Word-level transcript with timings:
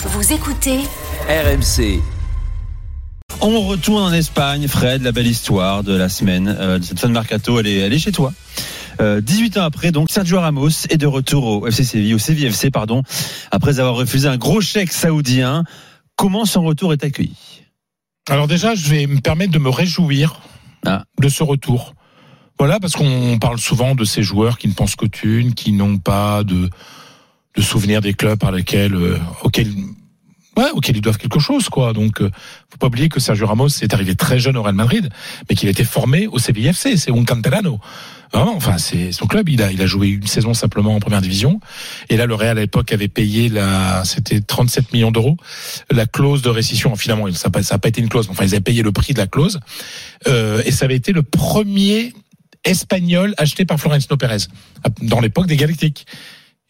Vous 0.00 0.32
écoutez 0.32 0.78
RMC. 1.28 2.00
On 3.40 3.60
retourne 3.62 4.02
en 4.02 4.12
Espagne, 4.12 4.66
Fred, 4.68 5.02
la 5.02 5.12
belle 5.12 5.26
histoire 5.26 5.82
de 5.82 5.94
la 5.94 6.08
semaine. 6.08 6.54
Euh, 6.58 6.78
de 6.78 6.84
cette 6.84 7.00
fin 7.00 7.08
de 7.08 7.12
mercato, 7.12 7.58
elle 7.58 7.66
est, 7.66 7.78
elle 7.78 7.92
est 7.92 7.98
chez 7.98 8.12
toi. 8.12 8.32
Euh, 9.00 9.20
18 9.20 9.58
ans 9.58 9.64
après, 9.64 9.90
donc 9.92 10.10
Sergio 10.10 10.40
Ramos 10.40 10.68
est 10.90 10.96
de 10.96 11.06
retour 11.06 11.44
au 11.44 11.66
FC 11.66 11.84
Séville, 11.84 12.14
au 12.14 12.18
CVFC, 12.18 12.70
pardon, 12.70 13.02
après 13.50 13.78
avoir 13.80 13.94
refusé 13.96 14.28
un 14.28 14.36
gros 14.36 14.60
chèque 14.60 14.92
saoudien. 14.92 15.64
Comment 16.16 16.44
son 16.44 16.62
retour 16.62 16.92
est 16.92 17.04
accueilli? 17.04 17.36
Alors 18.28 18.48
déjà, 18.48 18.74
je 18.74 18.88
vais 18.88 19.06
me 19.06 19.20
permettre 19.20 19.52
de 19.52 19.58
me 19.58 19.70
réjouir 19.70 20.40
Ah. 20.86 21.04
de 21.20 21.28
ce 21.28 21.42
retour. 21.42 21.94
Voilà, 22.58 22.80
parce 22.80 22.94
qu'on 22.94 23.38
parle 23.40 23.58
souvent 23.58 23.94
de 23.94 24.04
ces 24.04 24.22
joueurs 24.22 24.58
qui 24.58 24.66
ne 24.68 24.72
pensent 24.74 24.96
qu'aux 24.96 25.06
thunes, 25.08 25.54
qui 25.54 25.70
n'ont 25.72 25.98
pas 25.98 26.42
de, 26.42 26.68
de 27.58 27.62
souvenirs 27.62 28.00
des 28.00 28.14
clubs 28.14 28.38
par 28.38 28.52
lesquels, 28.52 28.94
euh, 28.94 29.18
auxquels, 29.42 29.72
ouais, 30.56 30.70
auxquels 30.72 30.96
ils 30.96 31.02
doivent 31.02 31.18
quelque 31.18 31.40
chose, 31.40 31.68
quoi. 31.68 31.92
Donc, 31.92 32.22
euh, 32.22 32.30
faut 32.70 32.78
pas 32.78 32.86
oublier 32.86 33.08
que 33.08 33.18
Sergio 33.18 33.46
Ramos 33.46 33.68
est 33.82 33.92
arrivé 33.92 34.14
très 34.14 34.38
jeune 34.38 34.56
au 34.56 34.62
Real 34.62 34.76
Madrid, 34.76 35.08
mais 35.50 35.56
qu'il 35.56 35.68
a 35.68 35.72
été 35.72 35.82
formé 35.82 36.28
au 36.28 36.38
CVFC, 36.38 36.96
c'est 36.96 37.10
un 37.10 37.24
canterano. 37.24 37.80
Enfin, 38.32 38.78
c'est 38.78 39.10
son 39.10 39.26
club. 39.26 39.48
Il 39.48 39.62
a, 39.62 39.72
il 39.72 39.80
a 39.80 39.86
joué 39.86 40.08
une 40.08 40.26
saison 40.26 40.54
simplement 40.54 40.94
en 40.94 41.00
première 41.00 41.22
division. 41.22 41.60
Et 42.10 42.16
là, 42.16 42.26
le 42.26 42.34
Real 42.34 42.58
à 42.58 42.60
l'époque 42.60 42.92
avait 42.92 43.08
payé 43.08 43.48
la, 43.48 44.04
c'était 44.04 44.40
37 44.40 44.92
millions 44.92 45.10
d'euros, 45.10 45.36
la 45.90 46.06
clause 46.06 46.42
de 46.42 46.50
récession. 46.50 46.94
Finalement, 46.94 47.32
ça 47.32 47.48
n'a 47.48 47.50
pas, 47.50 47.78
pas 47.78 47.88
été 47.88 48.00
une 48.00 48.08
clause. 48.10 48.28
Enfin, 48.30 48.44
ils 48.44 48.54
avaient 48.54 48.60
payé 48.60 48.82
le 48.82 48.92
prix 48.92 49.14
de 49.14 49.18
la 49.18 49.26
clause. 49.26 49.60
Euh, 50.28 50.62
et 50.66 50.70
ça 50.70 50.84
avait 50.84 50.96
été 50.96 51.12
le 51.12 51.22
premier 51.22 52.12
espagnol 52.64 53.34
acheté 53.38 53.64
par 53.64 53.80
Florentino 53.80 54.16
Pérez 54.16 54.46
dans 55.00 55.20
l'époque 55.20 55.46
des 55.46 55.56
Galactiques. 55.56 56.06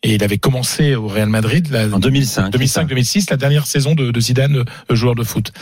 Et 0.03 0.15
il 0.15 0.23
avait 0.23 0.39
commencé 0.39 0.95
au 0.95 1.09
Real 1.09 1.29
Madrid 1.29 1.69
la, 1.71 1.87
En 1.87 1.99
2005. 1.99 2.55
2005-2006, 2.55 3.27
la 3.31 3.37
dernière 3.37 3.67
saison 3.67 3.95
de, 3.95 4.11
de 4.11 4.21
Zidane, 4.21 4.65
joueur 4.91 5.17
de 5.17 5.25
foot. 5.25 5.53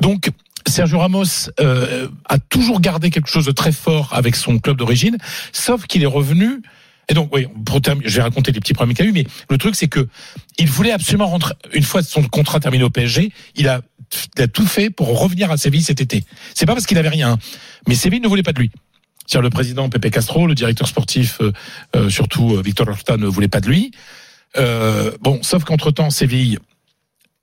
Donc, 0.00 0.30
Sergio 0.66 0.98
Ramos 0.98 1.50
euh, 1.60 2.08
a 2.24 2.38
toujours 2.38 2.80
gardé 2.80 3.10
quelque 3.10 3.28
chose 3.28 3.44
de 3.44 3.52
très 3.52 3.72
fort 3.72 4.08
avec 4.12 4.36
son 4.36 4.58
club 4.58 4.78
d'origine, 4.78 5.18
sauf 5.52 5.86
qu'il 5.86 6.02
est 6.02 6.06
revenu. 6.06 6.62
Et 7.08 7.14
donc, 7.14 7.34
oui, 7.34 7.46
pour 7.66 7.82
terminer, 7.82 8.08
je 8.08 8.16
vais 8.16 8.22
raconter 8.22 8.52
les 8.52 8.60
petits 8.60 8.72
problèmes 8.72 8.96
qu'il 8.96 9.04
a 9.04 9.08
eu, 9.08 9.12
mais 9.12 9.26
le 9.50 9.58
truc, 9.58 9.74
c'est 9.74 9.88
que 9.88 10.08
il 10.58 10.70
voulait 10.70 10.92
absolument 10.92 11.26
rentrer. 11.26 11.54
Une 11.74 11.82
fois 11.82 12.02
son 12.02 12.22
contrat 12.22 12.60
terminé 12.60 12.84
au 12.84 12.90
PSG, 12.90 13.30
il 13.56 13.68
a, 13.68 13.82
il 14.36 14.42
a 14.42 14.48
tout 14.48 14.66
fait 14.66 14.88
pour 14.88 15.20
revenir 15.20 15.50
à 15.50 15.58
Séville 15.58 15.82
cet 15.82 16.00
été. 16.00 16.24
C'est 16.54 16.64
pas 16.64 16.72
parce 16.72 16.86
qu'il 16.86 16.96
avait 16.96 17.10
rien, 17.10 17.32
hein, 17.32 17.38
mais 17.86 17.94
Séville 17.94 18.20
ne 18.20 18.28
voulait 18.28 18.42
pas 18.42 18.54
de 18.54 18.60
lui. 18.60 18.70
C'est-à-dire 19.26 19.42
le 19.42 19.50
président 19.50 19.88
Pepe 19.88 20.10
Castro, 20.10 20.46
le 20.46 20.54
directeur 20.54 20.88
sportif, 20.88 21.38
euh, 21.40 21.52
euh, 21.96 22.10
surtout 22.10 22.56
euh, 22.56 22.62
Victor 22.62 22.88
Horta, 22.88 23.16
ne 23.16 23.26
voulait 23.26 23.48
pas 23.48 23.60
de 23.60 23.68
lui. 23.68 23.90
Euh, 24.56 25.10
bon, 25.20 25.40
sauf 25.42 25.64
qu'entre 25.64 25.90
temps, 25.90 26.10
Séville 26.10 26.58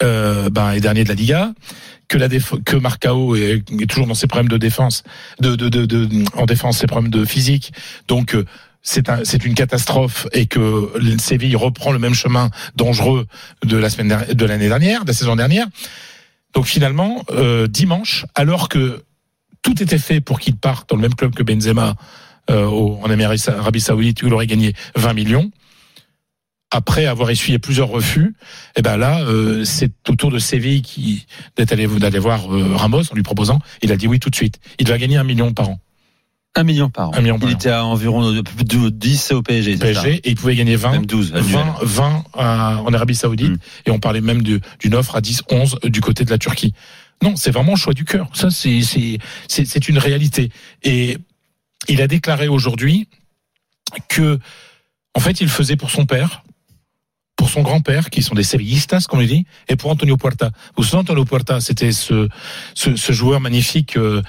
euh, 0.04 0.50
ben, 0.50 0.72
est 0.72 0.80
dernier 0.80 1.04
de 1.04 1.10
la 1.10 1.16
Liga, 1.16 1.54
que 2.08 2.18
la 2.18 2.28
que 2.30 2.76
Marcao 2.76 3.36
est, 3.36 3.64
est 3.80 3.90
toujours 3.90 4.08
dans 4.08 4.14
ses 4.14 4.28
problèmes 4.28 4.50
de 4.50 4.58
défense, 4.58 5.04
de, 5.40 5.56
de, 5.56 5.70
de, 5.70 5.86
de- 5.86 6.26
en 6.36 6.46
défense, 6.46 6.80
ses 6.80 6.88
problèmes 6.88 7.12
de 7.12 7.26
physique. 7.26 7.73
Donc 8.08 8.36
euh, 8.36 8.45
c'est 8.82 9.10
un, 9.10 9.23
c'est 9.23 9.45
une 9.45 9.54
catastrophe 9.54 10.28
et 10.34 10.48
que 10.48 10.92
le 11.00 11.18
Séville 11.20 11.56
reprend 11.56 11.92
le 11.92 12.00
même 12.00 12.16
chemin 12.16 12.50
dangereux 12.76 13.28
de 13.64 13.78
la 13.78 13.90
semaine 13.90 14.26
de 14.34 14.45
l'année 14.45 14.68
dernière, 14.68 15.04
de 15.04 15.10
la 15.10 15.14
saison 15.14 15.36
dernière. 15.36 15.68
Donc 16.54 16.66
finalement, 16.66 17.23
euh, 17.32 17.68
dimanche, 17.68 18.26
alors 18.36 18.70
que 18.70 19.04
tout 19.62 19.81
était 19.81 19.98
fait 20.00 20.22
pour 20.22 20.40
qu'il 20.40 20.56
parte 20.56 20.90
dans 20.90 20.95
le 20.95 21.02
même 21.02 21.16
club 21.16 21.34
que 21.34 21.44
Benzema 21.44 21.95
euh, 22.50 22.66
en 22.67 23.09
Amérique- 23.09 23.48
Arabie 23.50 23.81
Saoudite 23.81 24.23
où 24.23 24.28
il 24.28 24.34
aurait 24.34 24.48
gagné 24.48 24.73
20 24.95 25.14
millions. 25.14 25.52
Après 26.73 27.06
avoir 27.06 27.30
essuyé 27.30 27.59
plusieurs 27.59 27.89
refus, 27.89 28.34
et 28.78 28.82
ben 28.82 28.95
là, 28.95 29.20
euh, 29.23 29.66
c'est 29.66 29.92
au 30.08 30.16
tour 30.16 30.32
de 30.32 30.39
Séville 30.39 30.82
qui 30.82 31.26
d'être 31.58 31.73
allé 31.73 31.86
d'aller 31.86 32.17
voir 32.20 32.54
euh, 32.56 32.76
Ramos 32.78 33.02
en 33.12 33.16
lui 33.16 33.23
proposant. 33.23 33.59
Il 33.82 33.92
a 33.92 33.98
dit 33.98 34.08
oui 34.08 34.20
tout 34.20 34.30
de 34.30 34.36
suite. 34.36 34.58
Il 34.80 34.88
va 34.88 34.98
gagner 34.98 35.17
un 35.17 35.26
million 35.26 35.52
par 35.54 35.67
an. 35.70 35.80
Un 36.56 36.64
million 36.64 36.89
par 36.89 37.09
an. 37.09 37.14
Un 37.14 37.20
million 37.22 37.38
par 37.39 37.49
il 37.49 37.54
an. 37.54 37.58
était 37.58 37.70
à 37.72 37.83
environ 37.86 38.32
de- 38.32 38.42
de 38.42 38.89
10 38.89 39.32
au 39.33 39.42
PSG. 39.42 39.76
ça? 39.78 39.86
PSG 39.86 40.14
et 40.23 40.30
il 40.30 40.36
pouvait 40.36 40.55
gagner 40.55 40.78
20, 40.78 40.92
Même 40.93 41.05
12. 41.05 41.33
annuel. 41.36 41.43
20, 41.54 41.76
20 41.82 42.23
à- 42.36 42.82
en 42.86 42.93
Arabie 42.93 43.16
Saoudite 43.16 43.49
Mm. 43.52 43.58
et 43.88 43.92
on 43.92 43.99
parlait 43.99 44.22
même 44.22 44.42
d'une 44.42 44.95
offre 44.95 45.17
à 45.17 45.22
10, 45.22 45.43
11 45.52 45.78
du 45.83 45.99
côté 45.99 46.23
de 46.23 46.30
la 46.30 46.38
Turquie. 46.38 46.73
Non, 47.21 47.36
c'est 47.36 47.52
vraiment 47.52 47.73
le 47.73 47.77
choix 47.77 47.93
du 47.93 48.05
cœur. 48.05 48.30
Ça, 48.33 48.49
c'est 48.49 49.87
une 49.87 49.98
réalité. 49.98 50.49
Et 50.83 51.17
il 51.87 52.02
a 52.02 52.08
déclaré 52.08 52.48
aujourd'hui 52.48 53.08
que, 54.09 54.39
en 55.15 55.20
fait, 55.20 55.42
il 55.42 55.49
faisait 55.49 55.76
pour 55.76 55.92
son 55.92 56.05
père, 56.05 56.43
pour 57.36 57.49
son 57.49 57.61
grand-père, 57.61 58.10
qui 58.10 58.21
sont 58.21 58.36
des 58.36 58.43
sevillistas, 58.43 59.05
comme 59.10 59.20
on 59.20 59.23
dit, 59.23 59.45
et 59.67 59.76
pour 59.76 59.89
Antonio 59.89 60.17
Puerta. 60.17 60.52
Vous 60.77 60.83
savez, 60.83 60.98
Antonio 60.98 61.26
Puerta, 61.26 61.60
c'était 61.60 61.92
ce, 61.92 62.30
ce, 62.76 62.95
ce 62.95 63.11
joueur 63.11 63.39
magnifique 63.39 63.98
euh, 63.98 64.21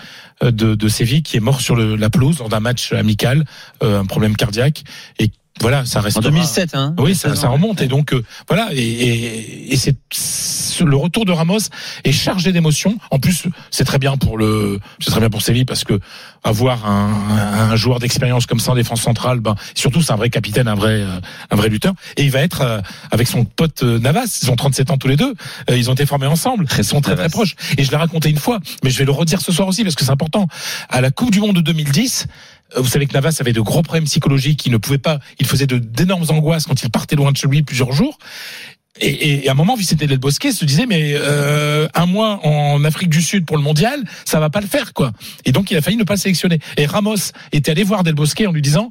de, 0.42 0.74
de 0.74 0.88
Séville 0.88 1.22
qui 1.22 1.36
est 1.36 1.40
mort 1.40 1.60
sur 1.60 1.76
le, 1.76 1.94
la 1.96 2.10
pelouse 2.10 2.38
lors 2.38 2.48
d'un 2.48 2.60
match 2.60 2.92
amical, 2.92 3.44
euh, 3.82 4.00
un 4.00 4.06
problème 4.06 4.34
cardiaque, 4.36 4.82
et 5.18 5.30
voilà, 5.60 5.84
ça 5.84 6.00
reste 6.00 6.16
En 6.16 6.20
2007, 6.22 6.74
hein. 6.74 6.94
oui, 6.98 7.14
ça, 7.14 7.36
ça 7.36 7.48
remonte 7.48 7.82
et 7.82 7.86
donc 7.86 8.14
euh, 8.14 8.24
voilà 8.48 8.70
et, 8.72 8.78
et, 8.80 9.72
et 9.72 9.76
c'est 9.76 9.96
le 10.84 10.96
retour 10.96 11.24
de 11.24 11.32
Ramos 11.32 11.58
est 12.04 12.12
chargé 12.12 12.52
d'émotions. 12.52 12.96
En 13.10 13.18
plus, 13.18 13.44
c'est 13.70 13.84
très 13.84 13.98
bien 13.98 14.16
pour 14.16 14.38
le, 14.38 14.80
c'est 15.00 15.10
très 15.10 15.20
bien 15.20 15.30
pour 15.30 15.42
Séville 15.42 15.64
parce 15.64 15.84
que 15.84 15.98
avoir 16.44 16.86
un, 16.86 17.70
un, 17.70 17.76
joueur 17.76 17.98
d'expérience 18.00 18.46
comme 18.46 18.58
ça 18.60 18.72
en 18.72 18.74
défense 18.74 19.00
centrale, 19.00 19.40
ben 19.40 19.54
surtout 19.74 20.02
c'est 20.02 20.12
un 20.12 20.16
vrai 20.16 20.30
capitaine, 20.30 20.66
un 20.68 20.74
vrai 20.74 21.02
euh, 21.02 21.20
un 21.50 21.56
vrai 21.56 21.68
lutteur 21.68 21.94
et 22.16 22.24
il 22.24 22.30
va 22.30 22.40
être 22.40 22.62
euh, 22.62 22.80
avec 23.10 23.28
son 23.28 23.44
pote 23.44 23.82
euh, 23.82 23.98
Navas. 23.98 24.40
Ils 24.42 24.50
ont 24.50 24.56
37 24.56 24.90
ans 24.90 24.98
tous 24.98 25.08
les 25.08 25.16
deux. 25.16 25.34
Ils 25.70 25.90
ont 25.90 25.94
été 25.94 26.06
formés 26.06 26.26
ensemble. 26.26 26.66
Ils 26.78 26.84
sont 26.84 27.00
très 27.00 27.14
très 27.14 27.28
proches. 27.28 27.54
Et 27.78 27.84
je 27.84 27.90
l'ai 27.90 27.96
raconté 27.96 28.28
une 28.30 28.38
fois, 28.38 28.60
mais 28.82 28.90
je 28.90 28.98
vais 28.98 29.04
le 29.04 29.12
redire 29.12 29.40
ce 29.40 29.52
soir 29.52 29.68
aussi 29.68 29.82
parce 29.84 29.94
que 29.94 30.04
c'est 30.04 30.10
important. 30.10 30.48
À 30.88 31.00
la 31.00 31.10
Coupe 31.10 31.30
du 31.30 31.40
Monde 31.40 31.56
de 31.56 31.60
2010. 31.60 32.26
euh, 32.76 32.80
Vous 32.80 32.88
savez 32.88 33.06
que 33.06 33.12
Navas 33.12 33.36
avait 33.40 33.52
de 33.52 33.60
gros 33.60 33.82
problèmes 33.82 34.04
psychologiques. 34.04 34.66
Il 34.66 34.72
ne 34.72 34.78
pouvait 34.78 34.98
pas. 34.98 35.18
Il 35.38 35.46
faisait 35.46 35.66
de 35.66 35.78
d'énormes 35.78 36.24
angoisses 36.28 36.64
quand 36.66 36.82
il 36.82 36.90
partait 36.90 37.16
loin 37.16 37.30
de 37.32 37.36
chez 37.36 37.46
lui 37.48 37.62
plusieurs 37.62 37.92
jours. 37.92 38.18
Et, 39.00 39.44
et- 39.44 39.48
à 39.48 39.52
un 39.52 39.54
moment, 39.54 39.74
Vicente 39.74 40.00
Del 40.00 40.18
Bosque 40.18 40.48
se 40.52 40.64
disait 40.64 40.86
mais 40.86 41.14
euh, 41.14 41.88
un 41.94 42.06
mois 42.06 42.40
en 42.46 42.84
Afrique 42.84 43.08
du 43.08 43.22
Sud 43.22 43.46
pour 43.46 43.56
le 43.56 43.62
mondial, 43.62 44.04
ça 44.26 44.38
va 44.38 44.50
pas 44.50 44.60
le 44.60 44.66
faire 44.66 44.92
quoi. 44.92 45.12
Et 45.46 45.52
donc 45.52 45.70
il 45.70 45.76
a 45.76 45.80
failli 45.80 45.96
ne 45.96 46.04
pas 46.04 46.14
le 46.14 46.18
sélectionner. 46.18 46.58
Et 46.76 46.84
Ramos 46.86 47.16
était 47.52 47.70
allé 47.70 47.84
voir 47.84 48.04
Del 48.04 48.14
Bosque 48.14 48.42
en 48.46 48.52
lui 48.52 48.60
disant 48.62 48.90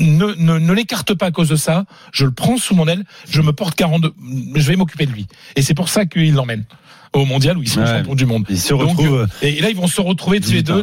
ne, 0.00 0.34
ne, 0.34 0.58
ne 0.58 0.72
l'écarte 0.72 1.14
pas 1.14 1.26
à 1.26 1.30
cause 1.30 1.48
de 1.48 1.56
ça. 1.56 1.84
Je 2.12 2.24
le 2.24 2.30
prends 2.32 2.56
sous 2.58 2.74
mon 2.74 2.86
aile. 2.86 3.04
Je 3.28 3.40
me 3.42 3.52
porte 3.52 3.74
42. 3.76 4.12
Je 4.54 4.62
vais 4.68 4.76
m'occuper 4.76 5.06
de 5.06 5.12
lui. 5.12 5.26
Et 5.56 5.62
c'est 5.62 5.74
pour 5.74 5.88
ça 5.88 6.06
qu'il 6.06 6.34
l'emmène 6.34 6.64
au 7.12 7.24
mondial 7.24 7.56
où 7.56 7.62
ils 7.62 7.68
sont 7.68 7.80
Ouais. 7.80 7.86
champions 7.86 8.14
du 8.14 8.26
monde. 8.26 8.44
Il 8.50 8.60
se 8.60 8.70
Donc, 8.74 8.90
retrouve. 8.90 9.20
euh, 9.20 9.26
et 9.40 9.60
là, 9.60 9.70
ils 9.70 9.76
vont 9.76 9.86
se 9.86 10.00
retrouver 10.02 10.38
tous 10.40 10.50
les 10.50 10.62
18 10.62 10.82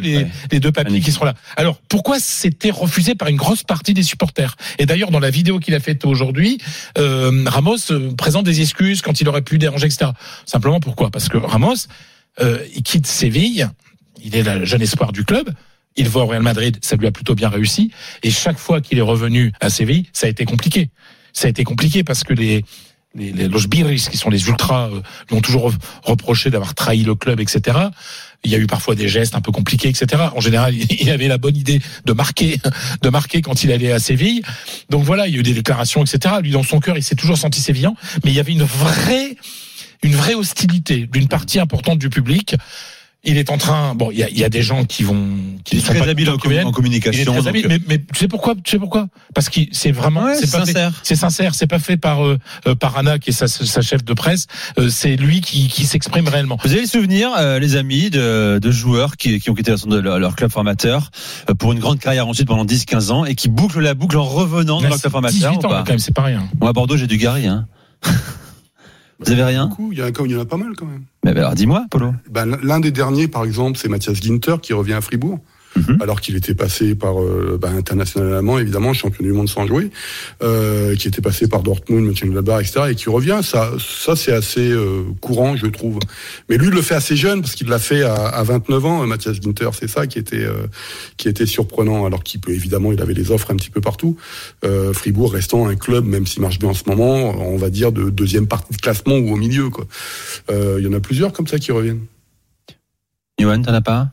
les, 0.50 0.58
deux 0.60 0.72
papiers 0.72 1.00
qui 1.00 1.12
seront 1.12 1.26
là. 1.26 1.34
Alors, 1.56 1.76
pourquoi 1.88 2.18
c'était 2.18 2.72
refusé 2.72 3.14
par 3.14 3.28
une 3.28 3.36
grosse 3.36 3.62
partie 3.62 3.94
des 3.94 4.02
supporters? 4.02 4.56
Et 4.80 4.86
d'ailleurs, 4.86 5.12
dans 5.12 5.20
la 5.20 5.30
vidéo 5.30 5.60
qu'il 5.60 5.74
a 5.74 5.80
faite 5.80 6.04
aujourd'hui, 6.04 6.58
euh, 6.98 7.44
Ramos 7.46 7.76
euh, 7.92 8.12
présente 8.16 8.44
des 8.46 8.62
excuses 8.62 9.00
quand 9.00 9.20
il 9.20 9.28
aurait 9.28 9.42
pu 9.42 9.58
déranger, 9.58 9.86
etc. 9.86 10.10
Simplement 10.44 10.80
pourquoi? 10.80 11.10
Parce 11.10 11.28
que 11.28 11.36
Ramos, 11.36 11.74
euh, 12.40 12.58
il 12.74 12.82
quitte 12.82 13.06
Séville, 13.06 13.68
il 14.24 14.34
est 14.34 14.42
le 14.42 14.64
jeune 14.64 14.82
espoir 14.82 15.12
du 15.12 15.24
club. 15.24 15.50
Il 15.96 16.08
va 16.08 16.20
au 16.20 16.26
Real 16.26 16.42
Madrid, 16.42 16.78
ça 16.82 16.96
lui 16.96 17.06
a 17.06 17.12
plutôt 17.12 17.34
bien 17.34 17.48
réussi. 17.48 17.90
Et 18.22 18.30
chaque 18.30 18.58
fois 18.58 18.80
qu'il 18.80 18.98
est 18.98 19.02
revenu 19.02 19.52
à 19.60 19.70
Séville, 19.70 20.06
ça 20.12 20.26
a 20.26 20.30
été 20.30 20.44
compliqué. 20.44 20.90
Ça 21.32 21.46
a 21.46 21.50
été 21.50 21.64
compliqué 21.64 22.04
parce 22.04 22.24
que 22.24 22.32
les 22.34 22.64
les, 23.14 23.48
los 23.48 23.68
birris, 23.68 24.08
qui 24.10 24.16
sont 24.16 24.30
les 24.30 24.48
ultras, 24.48 24.88
euh, 24.88 25.00
lui 25.30 25.36
ont 25.36 25.40
toujours 25.40 25.70
re- 25.70 25.76
reproché 26.02 26.50
d'avoir 26.50 26.74
trahi 26.74 27.04
le 27.04 27.14
club, 27.14 27.40
etc. 27.40 27.78
Il 28.44 28.50
y 28.50 28.54
a 28.54 28.58
eu 28.58 28.66
parfois 28.66 28.94
des 28.94 29.08
gestes 29.08 29.34
un 29.34 29.40
peu 29.40 29.52
compliqués, 29.52 29.88
etc. 29.88 30.24
En 30.34 30.40
général, 30.40 30.74
il 31.00 31.10
avait 31.10 31.28
la 31.28 31.38
bonne 31.38 31.56
idée 31.56 31.80
de 32.04 32.12
marquer, 32.12 32.58
de 33.02 33.08
marquer 33.08 33.40
quand 33.40 33.62
il 33.62 33.72
allait 33.72 33.92
à 33.92 33.98
Séville. 33.98 34.42
Donc 34.90 35.04
voilà, 35.04 35.28
il 35.28 35.34
y 35.34 35.36
a 35.36 35.40
eu 35.40 35.44
des 35.44 35.54
déclarations, 35.54 36.04
etc. 36.04 36.36
Lui, 36.42 36.50
dans 36.50 36.62
son 36.62 36.80
cœur, 36.80 36.96
il 36.96 37.02
s'est 37.02 37.14
toujours 37.14 37.38
senti 37.38 37.60
sévillan, 37.60 37.94
mais 38.24 38.30
il 38.32 38.34
y 38.34 38.40
avait 38.40 38.52
une 38.52 38.64
vraie, 38.64 39.36
une 40.02 40.14
vraie 40.14 40.34
hostilité 40.34 41.06
d'une 41.06 41.28
partie 41.28 41.60
importante 41.60 41.98
du 41.98 42.10
public. 42.10 42.56
Il 43.26 43.38
est 43.38 43.50
en 43.50 43.56
train, 43.58 43.94
bon, 43.94 44.10
il 44.10 44.18
y 44.18 44.22
a, 44.22 44.28
il 44.28 44.38
y 44.38 44.44
a 44.44 44.48
des 44.50 44.62
gens 44.62 44.84
qui 44.84 45.02
vont, 45.02 45.16
qui 45.64 45.76
Il 45.76 45.78
est 45.78 45.80
sont 45.82 45.92
très 45.92 46.00
pas 46.00 46.08
habile 46.10 46.28
en, 46.30 46.36
Il 46.44 46.52
est 46.52 46.70
communication. 46.72 47.32
très 47.32 47.40
donc, 47.40 47.46
habile, 47.48 47.66
mais, 47.68 47.78
mais 47.88 47.98
tu 47.98 48.18
sais 48.18 48.28
pourquoi 48.28 48.54
Tu 48.62 48.70
sais 48.72 48.78
pourquoi? 48.78 49.08
Parce 49.34 49.48
que 49.48 49.60
c'est 49.72 49.92
vraiment, 49.92 50.24
Ouais, 50.24 50.34
c'est 50.34 50.46
sincère. 50.46 51.00
c'est 51.02 51.16
sincère, 51.16 51.54
c'est 51.54 51.66
pas 51.66 51.78
fait 51.78 51.96
par 51.96 52.24
euh, 52.24 52.38
euh, 52.66 52.74
par 52.74 52.96
Anna 52.98 53.18
qui 53.18 53.30
est 53.30 53.32
sa, 53.32 53.48
sa 53.48 53.80
chef 53.80 54.04
de 54.04 54.12
presse. 54.12 54.46
Euh, 54.78 54.88
c'est 54.90 55.16
lui 55.16 55.40
qui, 55.40 55.68
qui 55.68 55.86
s'exprime 55.86 56.28
réellement. 56.28 56.58
Vous 56.62 56.72
avez 56.72 56.82
le 56.82 56.86
souvenir, 56.86 57.30
euh, 57.38 57.58
les 57.58 57.76
amis, 57.76 58.10
de, 58.10 58.58
de 58.60 58.70
joueurs 58.70 59.16
qui, 59.16 59.40
qui 59.40 59.48
ont 59.50 59.54
quitté 59.54 59.72
leur, 59.72 60.02
leur, 60.02 60.18
leur 60.18 60.36
club 60.36 60.50
formateur 60.50 61.10
euh, 61.48 61.54
pour 61.54 61.72
une 61.72 61.78
grande 61.78 61.98
carrière 62.00 62.28
ensuite 62.28 62.46
pendant 62.46 62.66
10-15 62.66 63.10
ans 63.10 63.24
et 63.24 63.34
qui 63.34 63.48
bouclent 63.48 63.80
la 63.80 63.94
boucle 63.94 64.18
en 64.18 64.24
revenant 64.24 64.80
dans 64.82 64.88
leur 64.88 65.00
club 65.00 65.00
c'est 65.00 65.08
18 65.08 65.10
formateur 65.10 65.52
ans 65.52 65.56
ou 65.56 65.60
pas? 65.60 65.82
quand 65.84 65.90
même, 65.92 65.98
c'est 65.98 66.14
pas 66.14 66.22
rien. 66.22 66.46
Moi, 66.60 66.68
à 66.68 66.72
Bordeaux, 66.72 66.96
j'ai 66.98 67.06
du 67.06 67.16
Gary. 67.16 67.46
Hein. 67.46 67.66
Vous 69.20 69.30
avez 69.30 69.44
rien 69.44 69.70
il 69.90 69.98
y, 69.98 70.02
en 70.02 70.06
a, 70.06 70.10
il 70.24 70.30
y 70.32 70.36
en 70.36 70.40
a 70.40 70.44
pas 70.44 70.56
mal 70.56 70.74
quand 70.76 70.86
même. 70.86 71.04
Mais 71.24 71.30
alors, 71.30 71.54
dis-moi, 71.54 71.86
Polo. 71.90 72.12
Ben, 72.30 72.58
L'un 72.62 72.80
des 72.80 72.90
derniers, 72.90 73.28
par 73.28 73.44
exemple, 73.44 73.78
c'est 73.78 73.88
Mathias 73.88 74.20
Ginter 74.20 74.56
qui 74.60 74.72
revient 74.72 74.94
à 74.94 75.00
Fribourg. 75.00 75.38
Mhm. 75.76 75.98
alors 76.00 76.20
qu'il 76.20 76.36
était 76.36 76.54
passé 76.54 76.94
par 76.94 77.20
euh, 77.20 77.58
bah, 77.60 77.70
international 77.70 78.32
allemand, 78.32 78.58
évidemment, 78.58 78.92
champion 78.92 79.24
du 79.24 79.32
monde 79.32 79.48
sans 79.48 79.66
jouer, 79.66 79.90
euh, 80.42 80.94
qui 80.94 81.08
était 81.08 81.20
passé 81.22 81.48
par 81.48 81.62
Dortmund, 81.62 82.04
Mönchengladbach, 82.04 82.60
etc., 82.60 82.86
et 82.90 82.94
qui 82.94 83.08
revient. 83.08 83.40
Ça, 83.42 83.72
ça 83.78 84.16
c'est 84.16 84.32
assez 84.32 84.70
euh, 84.70 85.02
courant, 85.20 85.56
je 85.56 85.66
trouve. 85.66 85.98
Mais 86.48 86.56
lui, 86.56 86.68
il 86.68 86.72
le 86.72 86.82
fait 86.82 86.94
assez 86.94 87.16
jeune 87.16 87.40
parce 87.40 87.54
qu'il 87.54 87.68
l'a 87.68 87.78
fait 87.78 88.02
à, 88.02 88.14
à 88.14 88.42
29 88.42 88.84
ans. 88.84 89.06
Mathias 89.06 89.40
Ginter, 89.40 89.70
c'est 89.78 89.88
ça 89.88 90.06
qui 90.06 90.18
était 90.18 90.44
euh, 90.44 90.66
qui 91.16 91.28
était 91.28 91.46
surprenant, 91.46 92.06
alors 92.06 92.22
qu'il 92.22 92.40
peut 92.40 92.52
évidemment, 92.52 92.92
il 92.92 93.00
avait 93.00 93.14
les 93.14 93.30
offres 93.30 93.50
un 93.50 93.56
petit 93.56 93.70
peu 93.70 93.80
partout. 93.80 94.16
Euh, 94.64 94.92
Fribourg 94.92 95.32
restant 95.32 95.66
un 95.66 95.76
club, 95.76 96.04
même 96.04 96.26
s'il 96.26 96.42
marche 96.42 96.58
bien 96.58 96.70
en 96.70 96.74
ce 96.74 96.84
moment, 96.86 97.30
on 97.30 97.56
va 97.56 97.70
dire 97.70 97.92
de 97.92 98.10
deuxième 98.10 98.46
partie 98.46 98.74
de 98.74 98.80
classement 98.80 99.16
ou 99.16 99.32
au 99.32 99.36
milieu. 99.36 99.70
Quoi. 99.70 99.86
Euh, 100.50 100.76
Il 100.78 100.84
y 100.84 100.88
en 100.88 100.92
a 100.92 101.00
plusieurs 101.00 101.32
comme 101.32 101.46
ça 101.46 101.58
qui 101.58 101.72
reviennent. 101.72 102.02
Johan, 103.38 103.62
t'en 103.62 103.74
as 103.74 103.80
pas 103.80 104.08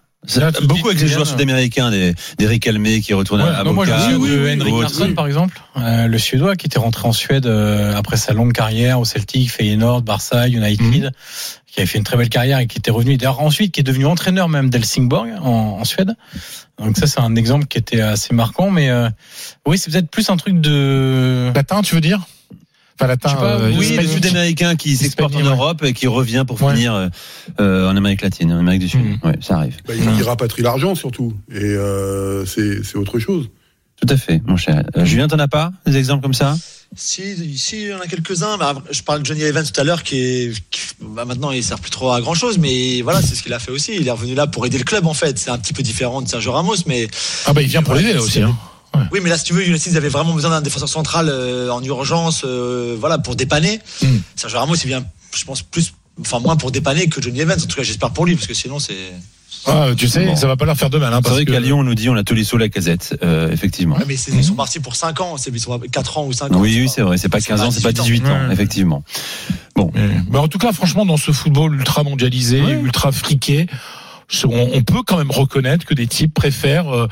Beaucoup 0.64 0.90
avec 0.90 1.02
les 1.02 1.08
joueurs 1.08 1.26
sud-américains, 1.26 1.90
des, 1.90 2.14
des 2.38 2.46
Rick 2.48 2.68
Almé 2.68 3.02
qui 3.02 3.14
retournent 3.14 3.42
Ouais, 3.42 3.50
à 3.50 3.64
non, 3.64 3.74
moi, 3.74 3.86
je 3.86 3.92
Boca, 3.92 4.08
me 4.08 4.14
souviens 4.14 4.56
ou- 4.56 4.58
de 4.58 4.62
Henrik. 4.70 4.82
Larsson, 4.82 5.14
par 5.16 5.26
exemple, 5.28 5.60
euh, 5.78 6.06
le 6.08 6.18
Suédois 6.20 6.56
qui 6.56 6.68
était 6.68 6.78
rentré 6.80 7.08
en 7.08 7.12
Suède 7.12 7.48
euh, 7.48 7.96
après 7.96 8.18
sa 8.18 8.34
longue 8.34 8.54
carrière 8.54 9.00
au 9.00 9.06
Celtic, 9.06 9.52
Feyenoord, 9.52 10.04
Barça, 10.04 10.48
United, 10.48 10.86
Mhm. 11.06 11.12
qui 11.66 11.80
avait 11.80 11.88
fait 11.88 11.98
une 11.98 12.04
très 12.04 12.18
belle 12.18 12.30
carrière 12.30 12.60
et 12.60 12.68
qui 12.68 12.78
était 12.78 12.92
revenu 12.92 13.18
d'ailleurs 13.18 13.42
ensuite, 13.42 13.72
qui 13.74 13.80
est 13.80 13.84
devenu 13.84 14.06
entraîneur 14.06 14.48
même 14.48 14.70
d'Helsingborg 14.70 15.30
en, 15.42 15.78
en 15.80 15.84
Suède. 15.86 16.14
Donc 16.78 16.98
ça, 16.98 17.08
c'est 17.08 17.20
un 17.20 17.36
exemple 17.36 17.66
qui 17.66 17.78
était 17.80 18.02
assez 18.02 18.34
marquant. 18.36 18.70
Mais 18.70 18.90
euh, 18.90 19.10
oui, 19.66 19.78
c'est 19.78 19.90
peut-être 19.92 20.10
plus 20.10 20.30
un 20.30 20.38
truc 20.38 20.62
de. 20.62 21.52
Latin, 21.56 21.82
tu 21.82 21.96
veux 21.96 22.02
dire? 22.02 22.20
Enfin, 23.00 23.08
latin. 23.08 23.30
Je 23.30 23.34
sais 23.34 23.40
pas, 23.40 23.56
euh, 23.60 23.70
Oui, 23.72 23.78
les 23.80 23.90
hispanique. 23.92 24.12
Sud-Américains 24.12 24.76
qui 24.76 24.96
s'exportent 24.96 25.36
en. 25.36 25.42
Europe 25.42 25.84
et 25.84 25.94
qui 25.94 26.08
revient 26.08 26.44
pour 26.46 26.62
Ouais. 26.62 26.74
finir 26.74 27.10
euh, 27.60 27.90
en 27.90 27.96
Amérique 27.98 28.22
latine, 28.22 28.52
en 28.54 28.60
Amérique 28.60 28.82
du 28.82 28.90
Sud. 28.90 29.02
Mhm. 29.04 29.20
Ouais, 29.24 29.38
ça 29.42 29.56
arrive. 29.58 29.78
Bah, 29.88 29.94
il, 29.96 30.04
il 30.04 30.24
rapatrie 30.24 30.62
l'argent 30.62 30.94
surtout, 30.96 31.34
et 31.52 31.56
euh, 31.62 32.46
c'est 32.46 32.96
autre 32.96 33.18
chose. 33.20 33.50
Tout 34.00 34.12
à 34.14 34.18
fait, 34.18 34.42
mon 34.48 34.58
cher. 34.58 34.84
Euh, 34.98 35.06
Julien, 35.06 35.28
t'en 35.28 35.38
as 35.40 35.48
pas 35.48 35.72
des 35.86 35.96
exemples 35.98 36.24
comme 36.24 36.34
ça? 36.34 36.56
Si, 36.96 37.22
ici, 37.34 37.84
il 37.84 37.88
y 37.90 37.94
en 37.94 38.00
a 38.00 38.08
quelques-uns. 38.08 38.58
Bah, 38.58 38.74
je 38.92 39.02
parlais 39.04 39.22
de 39.22 39.26
Johnny 39.26 39.44
Evans 39.44 39.64
tout 39.64 39.80
à 39.80 39.84
l'heure, 39.84 40.02
qui 40.04 40.18
est, 40.20 40.54
qui- 40.72 40.82
bah, 41.02 41.24
maintenant, 41.24 41.52
il 41.52 41.64
sert 41.64 41.80
plus 41.80 41.92
trop 41.92 42.12
à 42.12 42.20
grand 42.20 42.34
chose, 42.34 42.58
mais 42.58 43.02
voilà, 43.04 43.22
c'est 43.22 43.36
ce 43.36 43.44
qu'il 43.44 43.54
a 43.54 43.60
fait 43.60 43.72
aussi. 43.72 43.94
Il 44.00 44.08
est 44.08 44.12
revenu 44.12 44.34
là 44.34 44.48
pour 44.48 44.66
aider 44.66 44.78
le 44.80 44.84
club, 44.84 45.06
en 45.06 45.14
fait. 45.14 45.38
C'est 45.40 45.52
un 45.52 45.58
petit 45.60 45.74
peu 45.74 45.84
différent 45.84 46.22
de 46.22 46.28
Sergio 46.28 46.52
Ramos, 46.52 46.76
mais 46.88 47.08
Ah 47.46 47.54
bah 47.54 47.62
il 47.62 47.68
vient 47.68 47.84
pour 47.84 47.94
l'aider 47.94 48.14
là 48.14 48.22
aussi. 48.22 48.42
Hein. 48.42 48.58
Oui, 49.12 49.20
mais 49.24 49.30
là, 49.30 49.38
si 49.38 49.46
tu 49.46 49.54
veux, 49.54 49.66
United 49.66 49.96
avait 49.96 50.10
vraiment 50.10 50.34
besoin 50.34 50.52
d'un 50.52 50.62
défenseur 50.62 50.90
central 50.90 51.28
euh, 51.30 51.70
en 51.70 51.82
urgence, 51.84 52.44
euh, 52.46 52.96
voilà, 53.00 53.18
pour 53.18 53.36
dépanner. 53.36 53.80
Mm. 54.02 54.08
Sergio 54.36 54.60
Ramos, 54.60 54.76
il 54.76 54.88
vient, 54.88 55.04
je 55.36 55.44
pense, 55.46 55.62
plus, 55.62 55.94
enfin, 56.20 56.40
moins 56.40 56.56
pour 56.58 56.72
dépanner 56.72 57.08
que 57.08 57.22
Johnny 57.22 57.42
Evans. 57.42 57.58
En 57.62 57.66
tout 57.66 57.76
cas, 57.78 57.84
j'espère 57.84 58.12
pour 58.12 58.26
lui, 58.26 58.36
parce 58.36 58.48
que 58.48 58.54
sinon, 58.54 58.80
c'est. 58.80 58.96
Ah, 59.68 59.90
tu 59.96 60.08
sais, 60.08 60.26
Bon. 60.26 60.36
ça 60.36 60.48
va 60.48 60.56
pas 60.58 60.66
leur 60.66 60.76
faire 60.76 60.90
de 60.90 60.98
mal. 60.98 61.14
Hein, 61.14 61.20
C'est 61.24 61.30
vrai 61.30 61.46
qu'à 61.46 61.60
Lyon, 61.60 61.80
on 61.80 61.84
nous 61.84 61.94
dit 61.94 62.10
on 62.10 62.16
a 62.16 62.24
Tolisso 62.24 62.58
la 62.58 62.68
casette, 62.70 63.16
euh, 63.22 63.52
effectivement. 63.52 63.96
Ouais, 63.98 64.06
mais 64.08 64.16
ils 64.16 64.44
sont 64.44 64.56
partis 64.56 64.80
pour 64.80 64.96
5 64.96 65.22
ans, 65.22 65.38
c'est, 65.38 65.52
ils 65.52 65.60
sont 65.60 65.74
à 65.74 65.80
4 65.88 66.18
ans 66.18 66.26
ou 66.26 66.34
5 66.34 66.52
ans. 66.52 66.60
Oui, 66.60 66.76
oui, 66.82 66.90
c'est 66.90 67.02
vrai. 67.04 67.18
C'est 67.20 67.30
pas 67.30 67.38
ils 67.38 67.44
sont 67.44 67.50
15 67.50 67.62
ans, 67.62 67.70
c'est 67.72 67.84
pas 67.84 67.92
18 67.92 68.26
ans, 68.26 68.48
Ouais. 68.48 68.54
effectivement. 68.54 69.04
Bon. 69.76 69.92
Mais, 69.94 70.10
mais 70.32 70.40
en 70.40 70.48
tout 70.48 70.58
cas, 70.58 70.72
franchement, 70.72 71.06
dans 71.06 71.18
ce 71.18 71.32
football 71.32 71.76
ultra 71.76 72.04
mondialisé, 72.04 72.58
ultra 72.60 73.12
friqué, 73.12 73.68
on, 74.46 74.82
peut 74.84 75.02
quand 75.06 75.18
même 75.18 75.32
reconnaître 75.32 75.86
que 75.86 75.94
des 75.94 76.08
types 76.08 76.34
préfèrent 76.34 76.90
euh, 76.94 77.08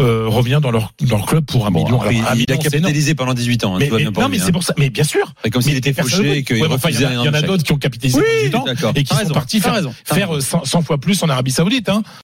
euh, 0.00 0.24
revenir 0.28 0.60
dans 0.60 0.70
leur 0.70 0.92
dans 1.00 1.16
leur 1.16 1.26
club 1.26 1.44
pour 1.44 1.66
un 1.66 1.70
Bon, 1.70 1.84
million. 1.84 2.00
Alors, 2.00 2.06
un 2.06 2.12
il, 2.12 2.18
il 2.18 2.46
million, 2.46 2.60
a 2.60 2.62
capitalisé 2.62 3.14
pendant 3.14 3.34
18 3.34 3.64
ans. 3.64 3.74
hein, 3.74 3.78
Mais, 3.80 3.88
mais- 3.90 4.04
non, 4.04 4.28
mais 4.28 4.38
hein. 4.38 4.42
c'est 4.44 4.52
pour 4.52 4.62
ça. 4.62 4.74
Mais 4.78 4.90
bien 4.90 5.04
sûr. 5.04 5.32
Comme 5.52 5.62
s'il 5.62 5.76
était 5.76 5.92
fauché 5.92 6.18
ne 6.18 6.24
et 6.24 6.34
veut. 6.36 6.40
qu'il 6.42 6.56
Ouais, 6.62 6.68
mais 6.68 6.74
enfin, 6.74 6.90
il 6.90 7.00
y 7.00 7.06
en 7.06 7.34
a- 7.34 7.42
d'autres 7.42 7.64
qui 7.64 7.72
ont 7.72 7.78
capitalisé 7.78 8.18
Oui, 8.18 8.50
pendant 8.50 8.64
18 8.66 8.84
ans 8.86 8.92
et 8.94 9.02
qui 9.04 9.12
sont 9.14 9.20
raison. 9.20 9.34
partis 9.34 9.60
faire, 9.60 9.74
raison. 9.74 9.94
Faire 10.04 10.30
100, 10.40 10.64
100 10.64 10.82
fois 10.82 10.98
plus 10.98 11.20
en 11.22 11.28
Arabie 11.28 11.50
Saoudite. 11.50 11.88
Hein. 11.88 12.02